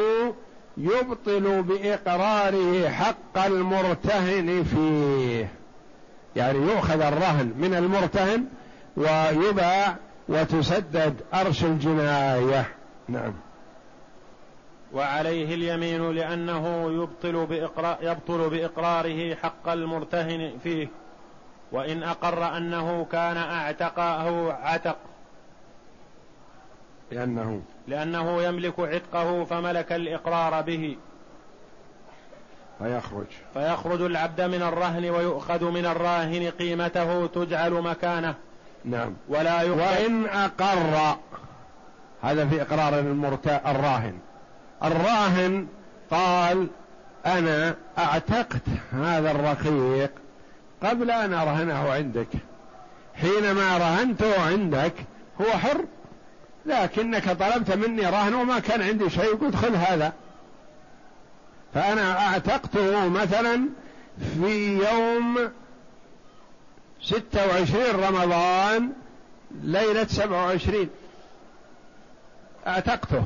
يبطل 0.77 1.61
بإقراره 1.61 2.89
حق 2.89 3.45
المرتهن 3.45 4.63
فيه. 4.63 5.47
يعني 6.35 6.59
يؤخذ 6.59 7.01
الرهن 7.01 7.53
من 7.57 7.73
المرتهن 7.73 8.45
ويباع 8.97 9.95
وتسدد 10.29 11.21
أرش 11.34 11.63
الجناية. 11.63 12.67
نعم. 13.07 13.34
وعليه 14.93 15.55
اليمين 15.55 16.12
لأنه 16.12 16.91
يبطل 16.91 17.45
بإقرار 17.45 17.97
يبطل 18.01 18.49
بإقراره 18.49 19.36
حق 19.36 19.69
المرتهن 19.69 20.57
فيه. 20.63 20.88
وإن 21.71 22.03
أقر 22.03 22.57
أنه 22.57 23.05
كان 23.12 23.38
أعتقه 23.38 24.53
عتق. 24.53 24.97
لأنه. 27.12 27.62
لأنه 27.88 28.41
يملك 28.41 28.79
عتقه 28.79 29.43
فملك 29.43 29.91
الإقرار 29.91 30.62
به. 30.62 30.97
فيخرج. 32.79 33.27
فيخرج 33.53 34.01
العبد 34.01 34.41
من 34.41 34.62
الرهن 34.62 35.10
ويؤخذ 35.10 35.65
من 35.65 35.86
الراهن 35.86 36.51
قيمته 36.60 37.27
تجعل 37.27 37.71
مكانه. 37.71 38.36
نعم. 38.85 39.13
ولا 39.29 39.63
وإن 39.63 40.25
أقر. 40.25 41.17
هذا 42.21 42.47
في 42.47 42.61
إقرار 42.61 42.99
المرتا 42.99 43.71
الراهن. 43.71 44.13
الراهن 44.83 45.67
قال 46.11 46.67
أنا 47.25 47.75
أعتقت 47.97 48.61
هذا 48.91 49.31
الرقيق 49.31 50.11
قبل 50.83 51.11
أن 51.11 51.33
أرهنه 51.33 51.91
عندك. 51.91 52.27
حينما 53.15 53.77
رهنته 53.77 54.41
عندك 54.41 54.93
هو 55.41 55.45
حر 55.45 55.85
لكنك 56.65 57.29
طلبت 57.29 57.71
مني 57.71 58.05
رهن 58.05 58.33
وما 58.33 58.59
كان 58.59 58.81
عندي 58.81 59.09
شيء. 59.09 59.35
قلت 59.35 59.55
خذ 59.55 59.75
هذا. 59.75 60.13
فأنا 61.73 62.27
أعتقته 62.27 63.07
مثلا 63.07 63.61
في 64.33 64.77
يوم 64.77 65.51
ستة 67.03 67.47
وعشرين 67.47 67.95
رمضان 67.95 68.89
ليلة 69.63 70.05
سبعة 70.05 70.45
وعشرين. 70.45 70.89
أعتقته. 72.67 73.23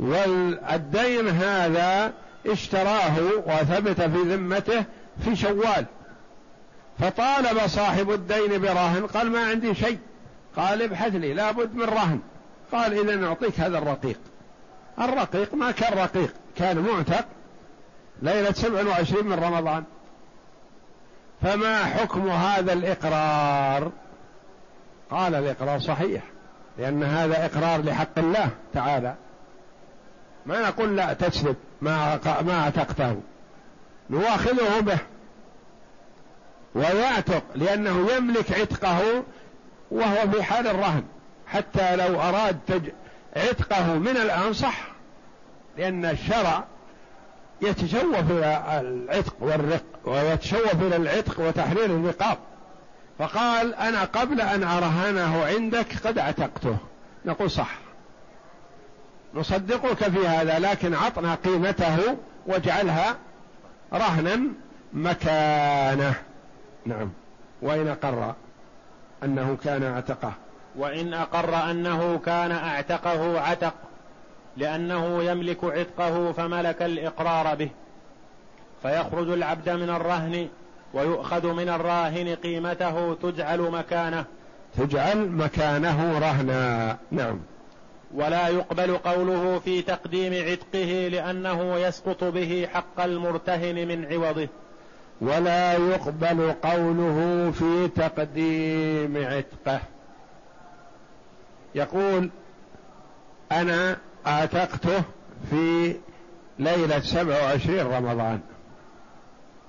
والدين 0.00 1.28
هذا 1.28 2.12
اشتراه 2.46 3.14
وثبت 3.46 4.00
في 4.00 4.22
ذمته 4.22 4.84
في 5.24 5.36
شوال. 5.36 5.86
فطالب 6.98 7.66
صاحب 7.66 8.10
الدين 8.10 8.60
برهن 8.60 9.06
قال 9.06 9.30
ما 9.30 9.46
عندي 9.46 9.74
شيء. 9.74 9.98
قال 10.56 10.82
ابحث 10.82 11.14
لي 11.14 11.34
لابد 11.34 11.74
من 11.74 11.84
رهن. 11.84 12.20
قال 12.72 12.98
إذا 12.98 13.16
نعطيك 13.16 13.60
هذا 13.60 13.78
الرقيق. 13.78 14.18
الرقيق 14.98 15.54
ما 15.54 15.70
كان 15.70 15.98
رقيق 15.98 16.32
كان 16.56 16.78
معتق. 16.78 17.24
ليلة 18.22 18.52
سبع 18.52 18.82
وعشرين 18.88 19.26
من 19.26 19.38
رمضان. 19.38 19.84
فما 21.42 21.84
حكم 21.84 22.28
هذا 22.28 22.72
الإقرار؟ 22.72 23.92
قال 25.10 25.34
الإقرار 25.34 25.80
صحيح 25.80 26.22
لأن 26.78 27.02
هذا 27.02 27.46
إقرار 27.46 27.82
لحق 27.82 28.18
الله 28.18 28.50
تعالى. 28.74 29.14
ما 30.46 30.60
نقول 30.68 30.96
لا 30.96 31.12
تسلب 31.12 31.56
ما 31.82 32.20
ما 32.42 32.60
اعتقته 32.60 33.20
نواخذه 34.10 34.80
به. 34.80 34.98
ويعتق 36.74 37.42
لأنه 37.54 38.12
يملك 38.12 38.52
عتقه 38.52 39.24
وهو 39.90 40.30
في 40.30 40.42
حال 40.42 40.66
الرهن. 40.66 41.04
حتى 41.46 41.96
لو 41.96 42.20
أراد. 42.20 42.92
عتقه 43.36 43.94
من 43.94 44.16
الآن 44.16 44.52
صح 44.52 44.88
لأن 45.78 46.04
الشرع 46.04 46.64
يتشوف 47.62 48.30
إلى 48.30 48.80
العتق 48.80 49.34
والرق 49.40 49.82
ويتشوف 50.04 50.74
إلى 50.74 50.96
العتق 50.96 51.40
وتحرير 51.40 51.84
الرقاب 51.84 52.38
فقال 53.18 53.74
أنا 53.74 54.04
قبل 54.04 54.40
أن 54.40 54.62
أرهنه 54.62 55.44
عندك 55.44 56.06
قد 56.06 56.18
عتقته. 56.18 56.76
نقول 57.24 57.50
صح. 57.50 57.78
نصدقك 59.34 60.08
في 60.08 60.26
هذا 60.26 60.58
لكن 60.58 60.94
عطنا 60.94 61.34
قيمته 61.34 62.16
واجعلها 62.46 63.16
رهنا 63.92 64.40
مكانه. 64.92 66.14
نعم. 66.86 67.10
وإن 67.62 67.88
أقر 67.88 68.34
أنه 69.22 69.56
كان 69.64 69.82
أعتقه. 69.82 70.32
وإن 70.76 71.14
أقر 71.14 71.70
أنه 71.70 72.18
كان 72.18 72.52
أعتقه 72.52 73.40
عتق. 73.40 73.74
لأنه 74.56 75.22
يملك 75.22 75.64
عتقه 75.64 76.32
فملك 76.32 76.82
الإقرار 76.82 77.54
به. 77.54 77.68
فيخرج 78.82 79.30
العبد 79.30 79.68
من 79.68 79.90
الرهن 79.90 80.48
ويؤخذ 80.94 81.52
من 81.52 81.68
الراهن 81.68 82.34
قيمته 82.34 83.14
تجعل 83.14 83.60
مكانه. 83.60 84.24
تجعل 84.76 85.28
مكانه 85.28 86.18
رهنا. 86.18 86.96
نعم. 87.10 87.40
ولا 88.14 88.48
يقبل 88.48 88.96
قوله 88.96 89.58
في 89.58 89.82
تقديم 89.82 90.48
عتقه 90.48 91.08
لأنه 91.08 91.76
يسقط 91.76 92.24
به 92.24 92.68
حق 92.74 93.00
المرتهن 93.00 93.88
من 93.88 94.06
عوضه. 94.12 94.48
ولا 95.20 95.72
يقبل 95.72 96.52
قوله 96.52 97.50
في 97.50 97.88
تقديم 97.88 99.16
عتقه. 99.16 99.80
يقول 101.74 102.30
أنا 103.52 103.96
اعتقته 104.26 105.02
في 105.50 105.96
ليلة 106.58 107.00
سبع 107.00 107.42
وعشرين 107.42 107.86
رمضان. 107.86 108.40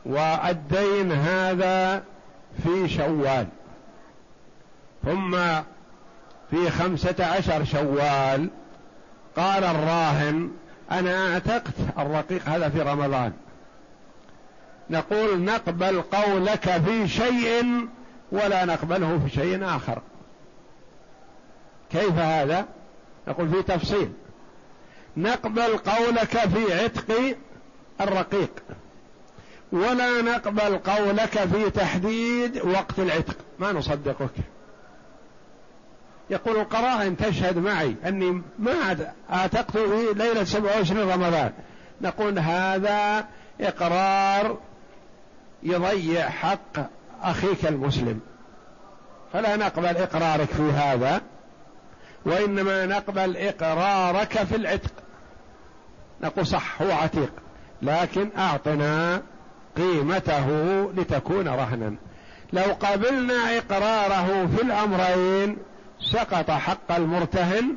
والدين 0.06 1.12
هذا 1.12 2.04
في 2.64 2.90
شوال. 2.90 3.48
ثم 5.06 5.38
في 6.52 6.70
خمسة 6.70 7.26
عشر 7.26 7.64
شوال 7.64 8.50
قال 9.36 9.64
الراهن 9.64 10.52
أنا 10.92 11.34
أعتقت 11.34 11.74
الرقيق 11.98 12.50
هذا 12.50 12.70
في 12.70 12.82
رمضان. 12.82 13.34
نقول 14.90 15.40
نقبل 15.40 16.02
قولك 16.02 16.70
في 16.78 17.08
شيء 17.08 17.88
ولا 18.32 18.66
نقبله 18.66 19.20
في 19.26 19.36
شيء 19.36 19.66
آخر. 19.66 20.02
كيف 21.92 22.14
هذا؟ 22.14 22.66
نقول 23.28 23.50
في 23.50 23.64
تفصيل. 23.64 24.12
نقبل 25.18 25.78
قولك 25.78 26.38
في 26.38 26.84
عتق 26.84 27.36
الرقيق. 28.02 28.52
ولا 29.72 30.22
نقبل 30.22 30.78
قولك 30.78 31.40
في 31.40 31.70
تحديد 31.70 32.62
وقت 32.66 33.00
العتق. 33.00 33.36
ما 33.60 33.72
نصدقك. 33.72 34.32
يقول 36.30 36.58
القرائن 36.58 37.18
تشهد 37.18 37.58
معي 37.58 37.96
أني 38.06 38.42
ما 38.60 38.98
أعتقت 39.34 39.78
في 39.78 40.14
ليلة 40.16 40.44
27 40.44 41.12
رمضان. 41.12 41.52
نقول 42.02 42.40
هذا 42.40 43.26
إقرار 43.62 44.58
يضيع 45.64 46.30
حق 46.30 46.90
أخيك 47.22 47.66
المسلم. 47.66 48.20
فلا 49.34 49.56
نقبل 49.56 49.98
إقرارك 49.98 50.48
في 50.48 50.72
هذا 50.72 51.22
وإنما 52.26 52.86
نقبل 52.86 53.38
إقرارك 53.38 54.44
في 54.44 54.56
العتق. 54.56 54.92
نقول 56.22 56.48
صح 56.48 56.82
هو 56.82 56.92
عتيق. 56.92 57.32
لكن 57.82 58.30
أعطنا 58.38 59.22
قيمته 59.78 60.50
لتكون 60.98 61.48
رهنا. 61.48 61.96
لو 62.54 62.64
قبلنا 62.80 63.58
إقراره 63.58 64.48
في 64.56 64.62
الأمرين 64.62 65.58
سقط 66.02 66.52
حق 66.52 66.92
المرتهن 66.92 67.76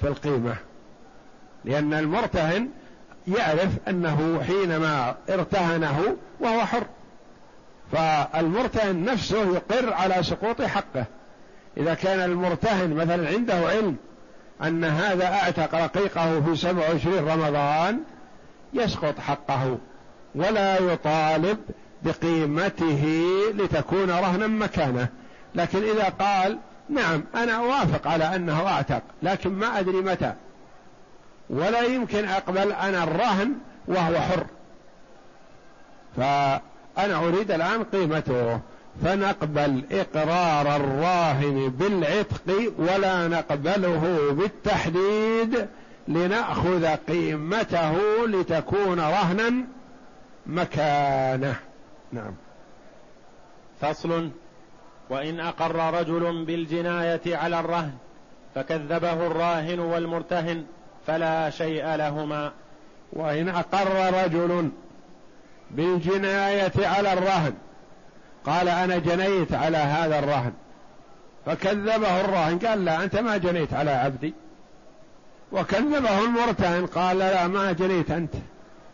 في 0.00 0.08
القيمة. 0.08 0.54
لأن 1.64 1.94
المرتهن 1.94 2.68
يعرف 3.28 3.70
أنه 3.88 4.42
حينما 4.46 5.14
ارتهنه 5.30 6.16
وهو 6.40 6.66
حر. 6.66 6.86
فالمرتهن 7.92 9.04
نفسه 9.04 9.54
يقر 9.54 9.92
على 9.92 10.22
سقوط 10.22 10.62
حقه. 10.62 11.04
إذا 11.76 11.94
كان 11.94 12.20
المرتهن 12.20 12.94
مثلا 12.94 13.28
عنده 13.28 13.54
علم 13.54 13.96
أن 14.62 14.84
هذا 14.84 15.26
أعتق 15.26 15.74
رقيقه 15.74 16.40
في 16.40 16.56
سبع 16.56 16.88
وعشرين 16.88 17.28
رمضان 17.28 18.00
يسقط 18.74 19.18
حقه 19.18 19.78
ولا 20.34 20.78
يطالب 20.78 21.58
بقيمته 22.02 23.24
لتكون 23.54 24.10
رهنا 24.10 24.46
مكانه. 24.46 25.08
لكن 25.54 25.82
إذا 25.82 26.04
قال 26.04 26.58
نعم 26.88 27.24
أنا 27.34 27.52
أوافق 27.52 28.06
على 28.06 28.36
أنه 28.36 28.66
أعتق 28.66 29.02
لكن 29.22 29.50
ما 29.50 29.78
أدري 29.78 30.00
متى. 30.00 30.34
ولا 31.50 31.82
يمكن 31.82 32.28
أقبل 32.28 32.72
أنا 32.72 33.04
الرهن 33.04 33.52
وهو 33.88 34.20
حر. 34.20 34.46
فأنا 36.16 37.16
أريد 37.16 37.50
الآن 37.50 37.84
قيمته. 37.84 38.60
فنقبل 39.00 39.84
إقرار 39.92 40.76
الراهن 40.76 41.68
بالعتق 41.68 42.72
ولا 42.78 43.28
نقبله 43.28 44.32
بالتحديد 44.32 45.66
لنأخذ 46.08 46.86
قيمته 46.86 47.96
لتكون 48.26 49.00
رهنا 49.00 49.52
مكانه. 50.46 51.56
نعم. 52.12 52.34
فصل. 53.80 54.30
وإن 55.10 55.40
أقر 55.40 55.94
رجل 56.00 56.44
بالجناية 56.44 57.36
على 57.36 57.60
الرهن 57.60 57.92
فكذبه 58.54 59.26
الراهن 59.26 59.80
والمرتهن 59.80 60.64
فلا 61.06 61.50
شيء 61.50 61.94
لهما. 61.96 62.52
وإن 63.12 63.48
أقر 63.48 64.24
رجل 64.24 64.70
بالجناية 65.70 66.86
على 66.86 67.12
الرهن 67.12 67.54
قال 68.46 68.68
أنا 68.68 68.98
جنيت 68.98 69.52
على 69.52 69.76
هذا 69.76 70.18
الرهن. 70.18 70.52
فكذبه 71.46 72.20
الراهن 72.20 72.58
قال 72.58 72.84
لا 72.84 73.04
أنت 73.04 73.16
ما 73.16 73.36
جنيت 73.36 73.74
على 73.74 73.90
عبدي. 73.90 74.34
وكذبه 75.52 76.24
المرتهن. 76.24 76.86
قال 76.86 77.18
لا 77.18 77.48
ما 77.48 77.72
جنيت 77.72 78.10
أنت. 78.10 78.34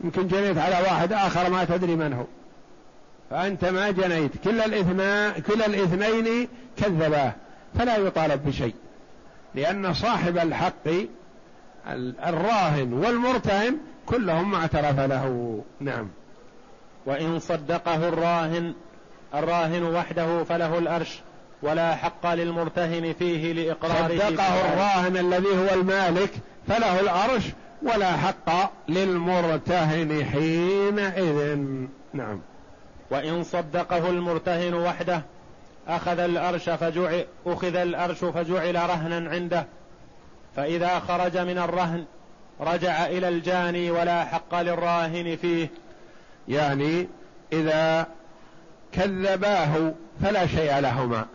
يمكن 0.00 0.26
جنيت 0.26 0.58
على 0.58 0.74
واحد 0.74 1.12
آخر 1.12 1.50
ما 1.50 1.64
تدري 1.64 1.96
من 1.96 2.12
هو. 2.12 2.24
فأنت 3.30 3.64
ما 3.64 3.90
جنيت. 3.90 4.30
كلا 4.44 4.64
الاثنين 4.64 5.42
كلا 5.42 5.66
الاثنين 5.66 6.48
كذباه. 6.76 7.32
فلا 7.78 7.96
يطالب 7.96 8.44
بشيء. 8.46 8.74
لأن 9.54 9.94
صاحب 9.94 10.38
الحق 10.38 10.88
الراهن 12.26 12.92
والمرتهن 12.92 13.76
كلهم 14.06 14.50
ما 14.50 14.56
اعترف 14.56 15.00
له. 15.00 15.61
نعم. 15.80 16.08
وإن 17.06 17.38
صدقه 17.38 18.08
الراهن 18.08 18.74
الراهن 19.34 19.82
وحده 19.82 20.44
فله 20.44 20.78
الأرش 20.78 21.20
ولا 21.62 21.94
حق 21.94 22.34
للمرتهن 22.34 23.14
فيه 23.18 23.52
لإقراره 23.52 24.18
صدقه 24.18 24.72
الراهن 24.72 25.16
الذي 25.16 25.48
هو 25.48 25.74
المالك 25.74 26.30
فله 26.68 27.00
الأرش 27.00 27.44
ولا 27.82 28.16
حق 28.16 28.72
للمرتهن 28.88 30.24
حينئذ. 30.24 31.58
نعم. 32.12 32.40
وإن 33.10 33.44
صدقه 33.44 34.10
المرتهن 34.10 34.74
وحده 34.74 35.22
أخذ 35.88 36.18
الأرش 36.18 36.70
فجعل 36.70 37.24
أخذ 37.46 37.76
الأرش 37.76 38.18
فجعل 38.18 38.74
رهنا 38.74 39.30
عنده. 39.30 39.66
فإذا 40.56 40.98
خرج 40.98 41.38
من 41.38 41.58
الرهن 41.58 42.04
رجع 42.60 43.06
إلى 43.06 43.28
الجاني 43.28 43.90
ولا 43.90 44.24
حق 44.24 44.60
للراهن 44.60 45.36
فيه. 45.36 45.68
يعني 46.48 47.08
إذا 47.52 48.06
كذباه 48.92 49.94
فلا 50.22 50.46
شيء 50.46 50.79
لهما. 50.79 51.27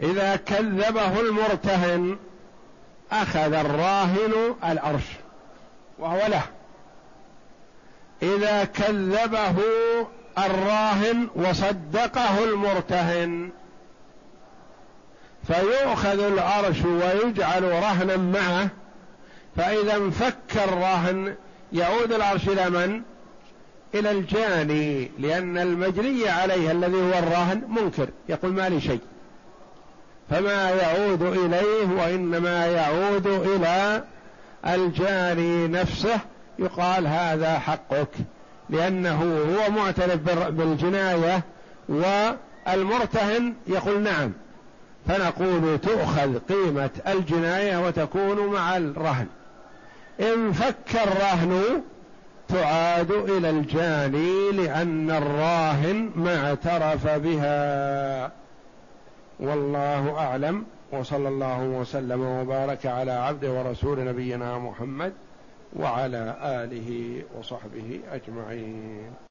إذا 0.00 0.36
كذبه 0.36 1.20
المرتهن 1.20 2.18
أخذ 3.12 3.52
الراهن 3.52 4.54
الأرش 4.64 5.04
وهو 5.98 6.26
له. 6.28 6.42
إذا 8.22 8.64
كذبه 8.64 9.56
الراهن 10.38 11.28
وصدقه 11.34 12.44
المرتهن 12.44 13.50
فيؤخذ 15.46 16.20
العرش 16.20 16.82
ويجعل 16.84 17.62
رهنا 17.62 18.16
معه. 18.16 18.68
فإذا 19.56 19.96
انفك 19.96 20.56
الراهن 20.56 21.34
يعود 21.72 22.12
العرش 22.12 22.48
إلى 22.48 22.70
من؟ 22.70 23.02
إلى 23.94 24.10
الجاني 24.10 25.10
لأن 25.18 25.58
المجني 25.58 26.28
عليه 26.28 26.70
الذي 26.70 26.96
هو 26.96 27.18
الراهن 27.18 27.62
منكر 27.68 28.08
يقول 28.28 28.52
ما 28.52 28.68
لي 28.68 28.80
شيء. 28.80 29.00
فما 30.30 30.70
يعود 30.70 31.22
إليه 31.22 32.02
وإنما 32.02 32.66
يعود 32.66 33.26
إلى 33.26 34.04
الجاني 34.66 35.68
نفسه 35.68 36.20
يقال 36.58 37.06
هذا 37.06 37.58
حقك 37.58 38.08
لأنه 38.70 39.22
هو 39.22 39.70
معترف 39.70 40.20
بالجناية 40.50 41.42
والمرتهن 41.88 43.54
يقول 43.66 44.02
نعم. 44.02 44.32
فنقول 45.08 45.78
تؤخذ 45.78 46.38
قيمة 46.38 46.90
الجناية 47.08 47.86
وتكون 47.86 48.46
مع 48.46 48.76
الرهن. 48.76 49.26
إن 50.20 50.52
فك 50.52 50.96
الرهن 51.06 51.82
تعاد 52.52 53.10
إلى 53.10 53.50
الجاني 53.50 54.52
لأن 54.52 55.10
الراهن 55.10 56.10
ما 56.16 56.48
اعترف 56.48 57.06
بها. 57.06 58.32
والله 59.40 60.18
أعلم. 60.18 60.64
وصلى 60.92 61.28
الله 61.28 61.62
وسلم 61.62 62.20
وبارك 62.20 62.86
على 62.86 63.12
عبد 63.12 63.44
ورسول 63.44 64.04
نبينا 64.04 64.58
محمد 64.58 65.12
وعلى 65.76 66.36
آله 66.42 67.22
وصحبه 67.38 68.00
أجمعين. 68.12 69.12